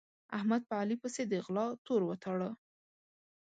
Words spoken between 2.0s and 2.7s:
وتاړه.